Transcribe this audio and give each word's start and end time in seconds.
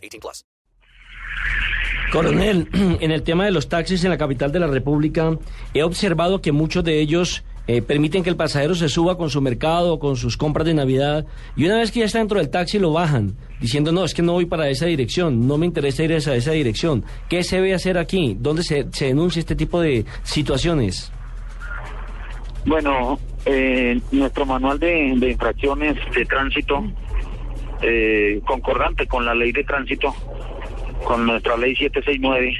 18 0.00 0.20
plus. 0.20 0.44
Coronel, 2.12 2.68
en 3.00 3.10
el 3.10 3.22
tema 3.22 3.44
de 3.44 3.52
los 3.52 3.68
taxis 3.68 4.02
en 4.04 4.10
la 4.10 4.18
capital 4.18 4.52
de 4.52 4.60
la 4.60 4.66
República, 4.66 5.38
he 5.74 5.82
observado 5.82 6.40
que 6.40 6.52
muchos 6.52 6.82
de 6.84 7.00
ellos 7.00 7.44
eh, 7.66 7.82
permiten 7.82 8.24
que 8.24 8.30
el 8.30 8.36
pasajero 8.36 8.74
se 8.74 8.88
suba 8.88 9.16
con 9.16 9.30
su 9.30 9.40
mercado, 9.40 10.00
con 10.00 10.16
sus 10.16 10.36
compras 10.36 10.66
de 10.66 10.74
Navidad, 10.74 11.24
y 11.56 11.66
una 11.66 11.78
vez 11.78 11.92
que 11.92 12.00
ya 12.00 12.06
está 12.06 12.18
dentro 12.18 12.38
del 12.38 12.50
taxi 12.50 12.80
lo 12.80 12.92
bajan, 12.92 13.36
diciendo, 13.60 13.92
no, 13.92 14.04
es 14.04 14.12
que 14.12 14.22
no 14.22 14.32
voy 14.32 14.46
para 14.46 14.68
esa 14.68 14.86
dirección, 14.86 15.46
no 15.46 15.56
me 15.56 15.66
interesa 15.66 16.02
ir 16.02 16.12
a 16.12 16.16
esa, 16.16 16.34
esa 16.34 16.50
dirección. 16.50 17.04
¿Qué 17.28 17.44
se 17.44 17.56
debe 17.56 17.72
hacer 17.72 17.96
aquí? 17.96 18.36
¿Dónde 18.40 18.64
se, 18.64 18.86
se 18.90 19.06
denuncia 19.06 19.38
este 19.38 19.54
tipo 19.54 19.80
de 19.80 20.04
situaciones? 20.24 21.12
Bueno, 22.66 23.20
eh, 23.46 24.00
nuestro 24.10 24.44
manual 24.44 24.78
de, 24.78 25.14
de 25.16 25.30
infracciones 25.30 25.96
de 26.14 26.24
tránsito, 26.26 26.84
eh, 27.82 28.40
concordante 28.46 29.06
con 29.06 29.24
la 29.24 29.34
ley 29.34 29.52
de 29.52 29.64
tránsito, 29.64 30.14
con 31.04 31.26
nuestra 31.26 31.56
ley 31.56 31.74
769, 31.74 32.58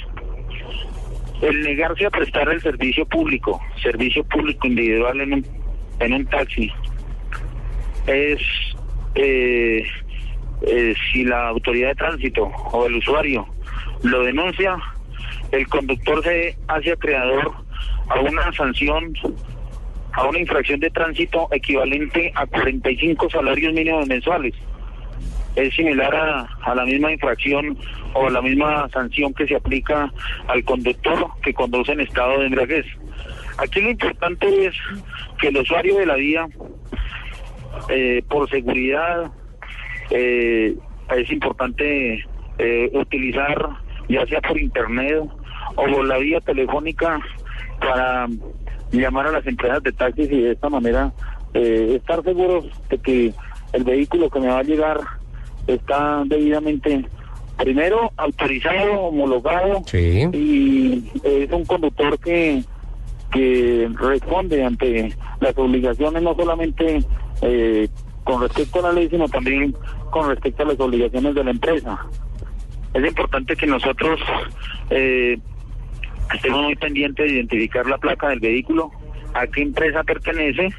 el 1.43 1.62
negarse 1.62 2.07
a 2.07 2.10
prestar 2.10 2.49
el 2.49 2.60
servicio 2.60 3.04
público, 3.07 3.60
servicio 3.82 4.24
público 4.24 4.66
individual 4.66 5.21
en 5.21 5.32
un, 5.35 5.46
en 6.01 6.12
un 6.15 6.27
taxi, 6.27 6.73
es 8.07 8.40
eh, 9.15 9.87
eh, 10.62 10.95
si 11.12 11.24
la 11.24 11.49
autoridad 11.49 11.88
de 11.88 11.95
tránsito 11.96 12.45
o 12.45 12.87
el 12.87 12.96
usuario 12.96 13.46
lo 14.02 14.23
denuncia, 14.23 14.77
el 15.52 15.66
conductor 15.68 16.23
se 16.23 16.57
hace 16.68 16.93
acreedor 16.93 17.52
a 18.09 18.21
una 18.21 18.52
sanción, 18.52 19.15
a 20.12 20.24
una 20.24 20.38
infracción 20.38 20.80
de 20.80 20.90
tránsito 20.90 21.49
equivalente 21.52 22.32
a 22.34 22.46
45 22.46 23.29
salarios 23.30 23.73
mínimos 23.74 24.07
mensuales 24.07 24.55
es 25.56 25.74
similar 25.74 26.15
a, 26.15 26.48
a, 26.62 26.74
la 26.74 26.84
misma 26.84 27.12
infracción 27.12 27.76
o 28.15 28.29
la 28.30 28.43
misma 28.43 28.88
sanción 28.90 29.34
que 29.34 29.46
se 29.46 29.56
aplica 29.56 30.12
al 30.48 30.65
conductor 30.65 31.26
que 31.43 31.54
conduce 31.54 31.93
en 31.93 32.01
estado 32.01 32.38
de 32.38 32.46
embriaguez. 32.46 32.87
Aquí 33.59 33.80
lo 33.80 33.90
importante 33.90 34.66
es 34.66 34.74
que 35.38 35.48
el 35.48 35.59
usuario 35.59 35.98
de 35.98 36.06
la 36.06 36.15
vía, 36.15 36.48
eh, 37.88 38.23
por 38.28 38.48
seguridad, 38.48 39.30
eh, 40.10 40.74
es 41.16 41.30
importante 41.30 42.24
eh, 42.59 42.90
utilizar 42.95 43.68
ya 44.09 44.26
sea 44.26 44.40
por 44.40 44.59
internet 44.59 45.23
o 45.76 45.84
por 45.84 46.04
la 46.04 46.18
vía 46.18 46.40
telefónica 46.40 47.21
para 47.78 48.26
llamar 48.90 49.28
a 49.28 49.32
las 49.32 49.46
empresas 49.46 49.82
de 49.82 49.93
taxis 49.93 50.30
y 50.32 50.40
de 50.40 50.52
esta 50.52 50.68
manera 50.68 51.12
estar 51.52 52.23
seguros 52.23 52.66
de 52.88 52.98
que 52.98 53.32
el 53.73 53.84
vehículo 53.84 54.30
que 54.30 54.40
me 54.40 54.48
va 54.48 54.59
a 54.59 54.62
llegar 54.62 54.98
está 55.66 56.22
debidamente 56.26 57.04
primero 57.56 58.12
autorizado, 58.16 59.02
homologado 59.02 59.82
y 59.92 61.04
es 61.22 61.52
un 61.52 61.64
conductor 61.64 62.18
que 62.18 62.64
que 63.30 63.88
responde 63.94 64.64
ante 64.64 65.14
las 65.41 65.56
obligaciones 65.56 66.22
no 66.22 66.34
solamente 66.34 67.04
eh, 67.43 67.88
con 68.25 68.43
respecto 68.43 68.81
a 68.81 68.82
la 68.82 68.93
ley 68.93 69.09
sino 69.09 69.28
también 69.28 69.75
con 70.10 70.28
respecto 70.28 70.62
a 70.62 70.66
las 70.66 70.81
obligaciones 70.81 71.34
de 71.34 71.44
la 71.44 71.50
empresa. 71.50 72.06
Es 72.93 73.06
importante 73.06 73.54
que 73.54 73.66
nosotros 73.66 74.19
eh, 74.91 75.38
estemos 76.34 76.62
muy 76.65 76.75
pendientes 76.75 77.25
de 77.25 77.34
identificar 77.34 77.87
la 77.87 77.99
placa 77.99 78.28
del 78.28 78.41
vehículo, 78.41 78.91
a 79.34 79.47
qué 79.47 79.62
empresa 79.62 80.03
pertenece, 80.03 80.70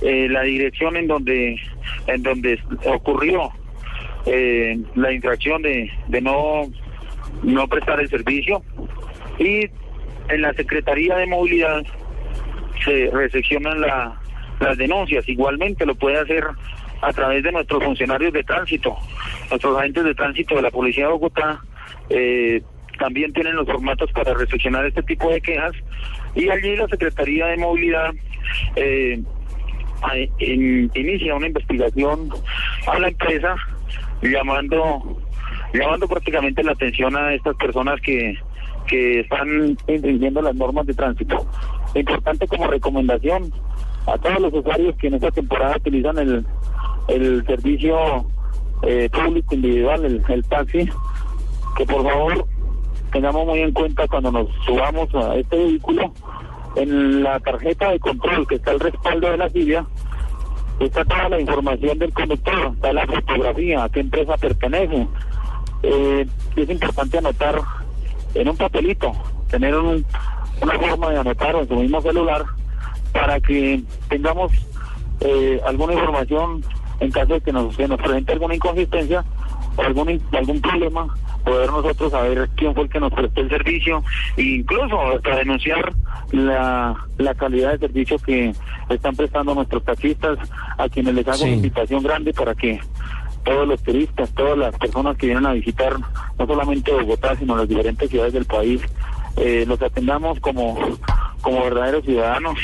eh, 0.00 0.26
la 0.28 0.42
dirección 0.42 0.96
en 0.96 1.06
donde 1.06 1.60
en 2.08 2.22
donde 2.22 2.58
ocurrió 2.86 3.52
eh, 4.26 4.78
la 4.94 5.12
infracción 5.12 5.62
de, 5.62 5.90
de 6.08 6.20
no, 6.20 6.62
no 7.42 7.68
prestar 7.68 8.00
el 8.00 8.08
servicio 8.08 8.62
y 9.38 9.68
en 10.28 10.42
la 10.42 10.52
Secretaría 10.54 11.16
de 11.16 11.26
Movilidad 11.26 11.82
se 12.84 13.10
recepcionan 13.12 13.80
la, 13.80 14.20
las 14.60 14.78
denuncias. 14.78 15.28
Igualmente 15.28 15.86
lo 15.86 15.94
puede 15.94 16.18
hacer 16.18 16.44
a 17.00 17.12
través 17.12 17.42
de 17.42 17.52
nuestros 17.52 17.82
funcionarios 17.82 18.32
de 18.32 18.44
tránsito, 18.44 18.96
nuestros 19.50 19.76
agentes 19.76 20.04
de 20.04 20.14
tránsito 20.14 20.54
de 20.56 20.62
la 20.62 20.70
Policía 20.70 21.06
de 21.06 21.12
Bogotá. 21.12 21.60
Eh, 22.10 22.62
también 22.98 23.32
tienen 23.32 23.56
los 23.56 23.66
formatos 23.66 24.12
para 24.12 24.34
recepcionar 24.34 24.86
este 24.86 25.02
tipo 25.02 25.30
de 25.30 25.40
quejas 25.40 25.72
y 26.34 26.48
allí 26.48 26.76
la 26.76 26.86
Secretaría 26.88 27.46
de 27.46 27.56
Movilidad 27.56 28.12
eh, 28.76 29.20
inicia 30.38 31.34
una 31.34 31.46
investigación 31.46 32.30
a 32.86 32.98
la 32.98 33.08
empresa 33.08 33.56
llamando 34.22 35.18
llamando 35.72 36.06
prácticamente 36.06 36.62
la 36.62 36.72
atención 36.72 37.16
a 37.16 37.34
estas 37.34 37.56
personas 37.56 38.00
que, 38.00 38.36
que 38.86 39.20
están 39.20 39.76
infringiendo 39.86 40.42
las 40.42 40.54
normas 40.54 40.86
de 40.86 40.94
tránsito. 40.94 41.46
Importante 41.94 42.46
como 42.46 42.66
recomendación 42.66 43.52
a 44.06 44.18
todos 44.18 44.40
los 44.40 44.52
usuarios 44.52 44.96
que 44.96 45.06
en 45.08 45.14
esta 45.14 45.30
temporada 45.30 45.76
utilizan 45.76 46.18
el, 46.18 46.46
el 47.08 47.44
servicio 47.46 48.26
eh, 48.82 49.08
público 49.10 49.54
individual, 49.54 50.04
el, 50.04 50.22
el 50.28 50.44
taxi, 50.44 50.88
que 51.76 51.86
por 51.86 52.02
favor 52.02 52.46
tengamos 53.12 53.46
muy 53.46 53.60
en 53.60 53.72
cuenta 53.72 54.08
cuando 54.08 54.32
nos 54.32 54.48
subamos 54.66 55.14
a 55.14 55.36
este 55.36 55.56
vehículo, 55.56 56.12
en 56.76 57.22
la 57.22 57.38
tarjeta 57.40 57.90
de 57.90 58.00
control 58.00 58.46
que 58.46 58.54
está 58.54 58.72
el 58.72 58.80
respaldo 58.80 59.30
de 59.30 59.36
la 59.36 59.50
silla, 59.50 59.84
está 60.86 61.04
toda 61.04 61.28
la 61.28 61.40
información 61.40 61.98
del 61.98 62.12
conductor, 62.12 62.72
está 62.74 62.92
la 62.92 63.06
fotografía, 63.06 63.84
a 63.84 63.88
qué 63.88 64.00
empresa 64.00 64.36
pertenece. 64.36 65.06
Eh, 65.82 66.26
es 66.56 66.70
importante 66.70 67.18
anotar 67.18 67.60
en 68.34 68.48
un 68.48 68.56
papelito, 68.56 69.12
tener 69.50 69.74
una 69.74 70.78
forma 70.78 71.10
de 71.10 71.18
anotar 71.18 71.56
en 71.56 71.68
su 71.68 71.74
mismo 71.74 72.00
celular 72.00 72.44
para 73.12 73.40
que 73.40 73.82
tengamos 74.08 74.52
eh, 75.20 75.60
alguna 75.66 75.94
información 75.94 76.64
en 77.00 77.10
caso 77.10 77.34
de 77.34 77.40
que 77.40 77.52
nos 77.52 77.74
presente 77.74 78.32
alguna 78.32 78.54
inconsistencia 78.54 79.24
o 79.76 79.82
algún, 79.82 80.20
algún 80.32 80.60
problema, 80.60 81.14
poder 81.44 81.70
nosotros 81.70 82.12
saber 82.12 82.48
quién 82.56 82.74
fue 82.74 82.84
el 82.84 82.90
que 82.90 83.00
nos 83.00 83.12
prestó 83.12 83.40
el 83.40 83.48
servicio 83.48 84.02
e 84.36 84.42
incluso 84.42 85.00
hasta 85.00 85.36
denunciar 85.36 85.92
la, 86.30 86.94
la 87.18 87.34
calidad 87.34 87.72
de 87.72 87.78
servicio 87.86 88.18
que 88.18 88.52
están 88.94 89.16
prestando 89.16 89.54
nuestros 89.54 89.84
taxistas, 89.84 90.38
a 90.78 90.88
quienes 90.88 91.14
les 91.14 91.28
hago 91.28 91.42
una 91.44 91.52
invitación 91.52 92.02
grande 92.02 92.32
para 92.32 92.54
que 92.54 92.80
todos 93.44 93.66
los 93.66 93.82
turistas, 93.82 94.30
todas 94.34 94.56
las 94.56 94.76
personas 94.78 95.16
que 95.16 95.26
vienen 95.26 95.46
a 95.46 95.52
visitar 95.52 95.96
no 96.38 96.46
solamente 96.46 96.92
Bogotá, 96.92 97.36
sino 97.36 97.56
las 97.56 97.68
diferentes 97.68 98.08
ciudades 98.08 98.32
del 98.32 98.44
país, 98.44 98.80
eh, 99.36 99.64
los 99.66 99.80
atendamos 99.82 100.38
como, 100.40 100.78
como 101.40 101.64
verdaderos 101.64 102.04
ciudadanos, 102.04 102.58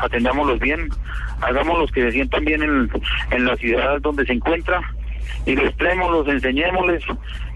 atendámoslos 0.00 0.60
bien, 0.60 0.88
hagámoslos 1.40 1.90
que 1.90 2.02
se 2.02 2.12
sientan 2.12 2.44
bien 2.44 2.62
en, 2.62 2.90
en 3.30 3.44
la 3.44 3.56
ciudad 3.56 4.00
donde 4.00 4.24
se 4.24 4.32
encuentra 4.32 4.80
y 5.46 5.54
los 5.54 5.72
los 5.78 6.28
enseñémosles 6.28 7.02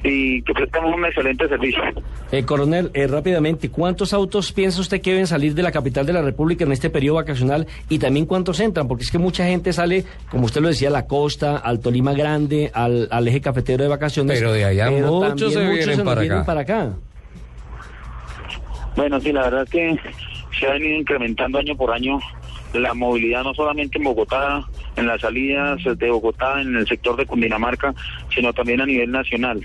y 0.02 0.42
que 0.42 0.52
prestamos 0.52 0.94
un 0.94 1.04
excelente 1.04 1.48
servicio. 1.48 1.82
Eh, 2.30 2.44
coronel, 2.44 2.90
eh, 2.94 3.06
rápidamente, 3.06 3.70
¿cuántos 3.70 4.12
autos 4.12 4.52
piensa 4.52 4.80
usted 4.80 5.00
que 5.00 5.10
deben 5.10 5.26
salir 5.26 5.54
de 5.54 5.62
la 5.62 5.72
capital 5.72 6.06
de 6.06 6.12
la 6.12 6.22
República 6.22 6.64
en 6.64 6.72
este 6.72 6.90
periodo 6.90 7.16
vacacional 7.16 7.66
y 7.88 7.98
también 7.98 8.26
cuántos 8.26 8.60
entran? 8.60 8.88
Porque 8.88 9.04
es 9.04 9.10
que 9.10 9.18
mucha 9.18 9.44
gente 9.46 9.72
sale, 9.72 10.04
como 10.30 10.46
usted 10.46 10.60
lo 10.60 10.68
decía, 10.68 10.88
a 10.88 10.92
la 10.92 11.06
costa, 11.06 11.58
al 11.58 11.80
Tolima 11.80 12.12
Grande, 12.12 12.70
al, 12.72 13.08
al 13.10 13.28
eje 13.28 13.40
cafetero 13.40 13.82
de 13.82 13.88
vacaciones. 13.88 14.38
Pero 14.38 14.52
de 14.52 14.64
allá 14.64 14.90
muchos 14.90 15.52
se, 15.52 15.68
vienen, 15.68 16.04
para, 16.04 16.22
acá. 16.22 16.44
para 16.44 16.60
acá. 16.60 16.92
Bueno, 18.96 19.20
sí, 19.20 19.32
la 19.32 19.42
verdad 19.42 19.62
es 19.64 19.70
que 19.70 19.98
se 20.58 20.66
ha 20.66 20.72
venido 20.72 21.00
incrementando 21.00 21.58
año 21.58 21.76
por 21.76 21.92
año 21.92 22.18
la 22.72 22.94
movilidad 22.94 23.44
no 23.44 23.54
solamente 23.54 23.98
en 23.98 24.04
Bogotá, 24.04 24.64
en 24.96 25.06
las 25.06 25.20
salidas 25.20 25.78
de 25.84 26.10
Bogotá, 26.10 26.60
en 26.60 26.76
el 26.76 26.86
sector 26.86 27.16
de 27.16 27.26
Cundinamarca, 27.26 27.94
sino 28.34 28.52
también 28.52 28.80
a 28.80 28.86
nivel 28.86 29.10
nacional. 29.10 29.60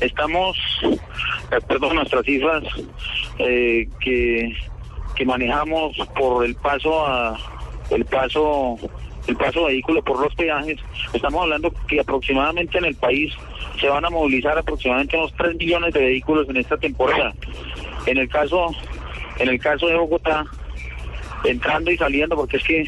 Estamos, 0.00 0.56
de 1.50 1.56
acuerdo 1.56 1.92
nuestras 1.92 2.24
cifras, 2.24 2.62
eh, 3.38 3.88
que, 4.00 4.54
que 5.14 5.24
manejamos 5.24 5.96
por 6.18 6.44
el 6.44 6.54
paso 6.54 7.06
a 7.06 7.36
el 7.90 8.04
paso 8.04 8.78
el 9.28 9.36
paso 9.36 9.66
vehículo 9.66 10.02
por 10.02 10.20
los 10.20 10.34
peajes, 10.34 10.78
estamos 11.12 11.42
hablando 11.42 11.70
que 11.86 12.00
aproximadamente 12.00 12.78
en 12.78 12.86
el 12.86 12.94
país 12.94 13.34
se 13.78 13.88
van 13.88 14.04
a 14.04 14.10
movilizar 14.10 14.56
aproximadamente 14.56 15.18
unos 15.18 15.34
3 15.34 15.56
millones 15.56 15.92
de 15.92 16.00
vehículos 16.00 16.48
en 16.48 16.56
esta 16.56 16.78
temporada. 16.78 17.34
En 18.06 18.16
el 18.16 18.28
caso, 18.28 18.70
en 19.38 19.50
el 19.50 19.60
caso 19.60 19.86
de 19.86 19.96
Bogotá, 19.96 20.46
entrando 21.44 21.90
y 21.90 21.96
saliendo, 21.96 22.36
porque 22.36 22.56
es 22.56 22.64
que 22.64 22.84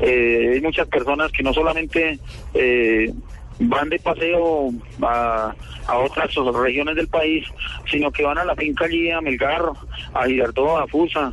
eh, 0.00 0.50
hay 0.54 0.60
muchas 0.60 0.86
personas 0.88 1.32
que 1.32 1.42
no 1.42 1.52
solamente 1.52 2.18
eh, 2.54 3.12
van 3.60 3.88
de 3.88 3.98
paseo 3.98 4.70
a, 5.02 5.54
otras 5.88 6.34
regiones 6.34 6.96
del 6.96 7.08
país, 7.08 7.46
sino 7.90 8.10
que 8.10 8.22
van 8.22 8.38
a 8.38 8.44
la 8.44 8.54
finca 8.54 8.84
allí, 8.84 9.10
a 9.10 9.20
Melgar, 9.20 9.62
a 10.14 10.26
Girardot, 10.26 10.82
a 10.82 10.86
Fusa. 10.86 11.32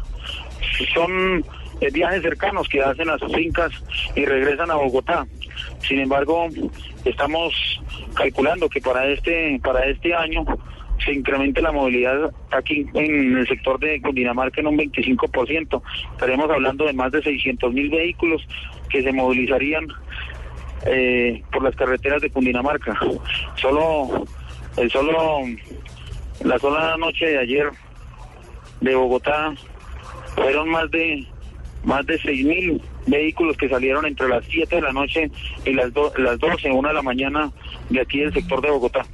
Son 0.93 1.43
eh, 1.81 1.89
viajes 1.91 2.21
cercanos 2.21 2.67
que 2.69 2.81
hacen 2.81 3.09
a 3.09 3.17
sus 3.17 3.33
fincas 3.33 3.71
y 4.15 4.25
regresan 4.25 4.71
a 4.71 4.75
Bogotá. 4.75 5.27
Sin 5.87 5.99
embargo, 5.99 6.47
estamos 7.03 7.53
calculando 8.15 8.69
que 8.69 8.81
para 8.81 9.07
este 9.07 9.59
para 9.63 9.85
este 9.85 10.13
año 10.13 10.45
se 11.03 11.13
incremente 11.13 11.61
la 11.61 11.71
movilidad 11.71 12.31
aquí 12.51 12.85
en 12.93 13.37
el 13.37 13.47
sector 13.47 13.79
de 13.79 14.01
Cundinamarca 14.01 14.61
en 14.61 14.67
un 14.67 14.77
25%. 14.77 15.81
Estaremos 16.11 16.49
hablando 16.49 16.85
de 16.85 16.93
más 16.93 17.11
de 17.11 17.21
600 17.21 17.73
mil 17.73 17.89
vehículos 17.89 18.47
que 18.89 19.03
se 19.03 19.11
movilizarían 19.11 19.87
eh, 20.85 21.43
por 21.51 21.63
las 21.63 21.75
carreteras 21.75 22.21
de 22.21 22.29
Cundinamarca. 22.29 22.97
Solo, 23.55 24.25
el 24.77 24.89
solo, 24.91 25.41
la 26.43 26.59
sola 26.59 26.97
noche 26.97 27.25
de 27.25 27.39
ayer 27.39 27.69
de 28.81 28.95
Bogotá 28.95 29.53
fueron 30.35 30.69
más 30.69 30.89
de 30.91 31.25
más 31.83 32.05
de 32.07 32.17
6 32.17 32.45
mil 32.45 32.81
vehículos 33.05 33.55
que 33.57 33.69
salieron 33.69 34.05
entre 34.05 34.27
las 34.27 34.43
7 34.45 34.75
de 34.75 34.81
la 34.81 34.91
noche 34.91 35.29
y 35.65 35.73
las, 35.73 35.91
las 36.17 36.39
12, 36.39 36.71
una 36.71 36.89
de 36.89 36.95
la 36.95 37.01
mañana 37.03 37.51
de 37.89 38.01
aquí 38.01 38.19
del 38.19 38.33
sector 38.33 38.61
de 38.61 38.71
Bogotá. 38.71 39.05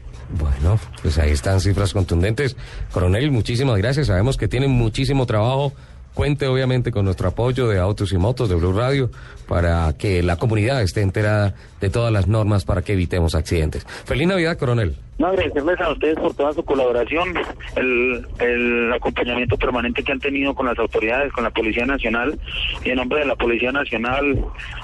Bueno, 0.62 0.80
pues 1.02 1.18
ahí 1.18 1.32
están 1.32 1.60
cifras 1.60 1.94
contundentes. 1.94 2.56
Coronel, 2.92 3.32
muchísimas 3.32 3.78
gracias. 3.78 4.08
Sabemos 4.08 4.38
que 4.38 4.48
tienen 4.48 4.72
muchísimo 4.72 5.26
trabajo. 5.26 5.74
Cuente 6.14 6.46
obviamente 6.46 6.92
con 6.92 7.06
nuestro 7.06 7.30
apoyo 7.30 7.70
de 7.70 7.80
Autos 7.80 8.12
y 8.12 8.18
Motos 8.18 8.50
de 8.50 8.56
Blue 8.56 8.74
Radio 8.74 9.10
para 9.48 9.94
que 9.98 10.22
la 10.22 10.36
comunidad 10.36 10.82
esté 10.82 11.02
enterada 11.02 11.56
de 11.80 11.90
todas 11.90 12.12
las 12.12 12.28
normas 12.28 12.66
para 12.66 12.82
que 12.82 12.94
evitemos 12.94 13.34
accidentes. 13.34 13.86
Feliz 14.06 14.28
Navidad, 14.28 14.58
coronel. 14.58 14.98
No, 15.18 15.28
agradecerles 15.28 15.80
a 15.80 15.92
ustedes 15.92 16.16
por 16.16 16.34
toda 16.34 16.52
su 16.52 16.66
colaboración, 16.66 17.34
el, 17.76 18.26
el 18.40 18.92
acompañamiento 18.92 19.56
permanente 19.56 20.04
que 20.04 20.12
han 20.12 20.20
tenido 20.20 20.54
con 20.54 20.66
las 20.66 20.78
autoridades, 20.80 21.32
con 21.32 21.44
la 21.44 21.52
Policía 21.52 21.86
Nacional. 21.86 22.38
Y 22.84 22.90
en 22.90 22.96
nombre 22.98 23.20
de 23.20 23.26
la 23.26 23.36
Policía 23.36 23.72
Nacional, 23.72 24.44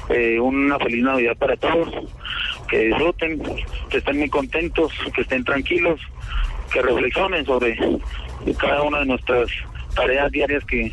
eh, 0.09 0.39
una 0.39 0.77
feliz 0.79 1.03
Navidad 1.03 1.35
para 1.37 1.57
todos. 1.57 1.89
Que 2.67 2.87
disfruten, 2.87 3.41
que 3.89 3.97
estén 3.97 4.17
muy 4.17 4.29
contentos, 4.29 4.91
que 5.13 5.21
estén 5.21 5.43
tranquilos, 5.43 6.01
que 6.71 6.81
reflexionen 6.81 7.45
sobre 7.45 7.77
cada 8.59 8.83
una 8.83 8.99
de 8.99 9.05
nuestras 9.05 9.49
tareas 9.95 10.31
diarias 10.31 10.63
que, 10.65 10.91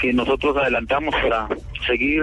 que 0.00 0.12
nosotros 0.12 0.56
adelantamos 0.56 1.14
para 1.14 1.48
seguir 1.86 2.22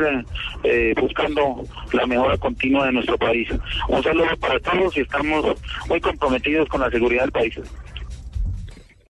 eh, 0.64 0.94
buscando 1.00 1.64
la 1.92 2.06
mejora 2.06 2.38
continua 2.38 2.86
de 2.86 2.94
nuestro 2.94 3.18
país. 3.18 3.48
Un 3.88 4.04
saludo 4.04 4.36
para 4.40 4.60
todos 4.60 4.96
y 4.98 5.02
estamos 5.02 5.46
muy 5.88 6.00
comprometidos 6.00 6.68
con 6.70 6.82
la 6.82 6.90
seguridad 6.90 7.24
del 7.24 7.32
país. 7.32 7.60